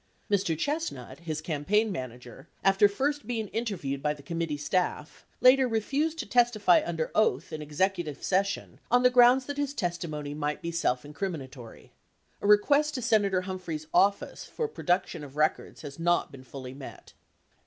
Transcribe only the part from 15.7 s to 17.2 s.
has not been fully met.